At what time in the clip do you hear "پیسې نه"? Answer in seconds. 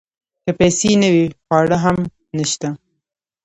0.59-1.09